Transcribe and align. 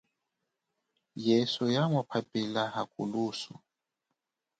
Yesu 1.27 1.63
yamuphaphila, 1.75 2.63
hakulusu. 2.73 3.53